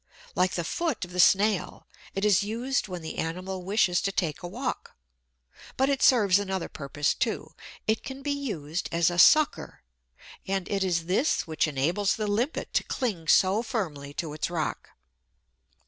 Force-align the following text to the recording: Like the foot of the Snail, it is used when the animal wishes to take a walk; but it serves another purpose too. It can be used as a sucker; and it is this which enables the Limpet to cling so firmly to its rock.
Like 0.33 0.53
the 0.53 0.63
foot 0.63 1.05
of 1.05 1.11
the 1.11 1.19
Snail, 1.19 1.85
it 2.15 2.25
is 2.25 2.41
used 2.41 2.87
when 2.87 3.03
the 3.03 3.19
animal 3.19 3.61
wishes 3.63 4.01
to 4.01 4.11
take 4.11 4.41
a 4.41 4.47
walk; 4.47 4.95
but 5.77 5.89
it 5.89 6.01
serves 6.01 6.39
another 6.39 6.67
purpose 6.67 7.13
too. 7.13 7.53
It 7.85 8.03
can 8.03 8.23
be 8.23 8.31
used 8.31 8.89
as 8.91 9.11
a 9.11 9.19
sucker; 9.19 9.83
and 10.47 10.67
it 10.71 10.83
is 10.83 11.05
this 11.05 11.45
which 11.45 11.67
enables 11.67 12.15
the 12.15 12.25
Limpet 12.25 12.73
to 12.73 12.83
cling 12.83 13.27
so 13.27 13.61
firmly 13.61 14.11
to 14.15 14.33
its 14.33 14.49
rock. 14.49 14.89